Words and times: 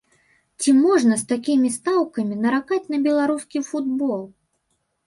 Ці 0.63 0.69
можна 0.85 1.13
з 1.19 1.23
такімі 1.33 1.71
стаўкамі 1.77 2.41
наракаць 2.47 2.83
на 2.95 3.05
беларускі 3.05 3.67
футбол? 3.71 4.21